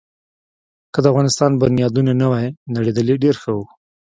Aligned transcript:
که 0.93 0.99
د 1.01 1.05
افغانستان 1.11 1.51
بنیادونه 1.61 2.11
نه 2.21 2.27
وی 2.31 2.47
نړېدلي، 2.75 3.15
ډېر 3.23 3.35
ښه 3.41 3.51
وو. 3.55 3.65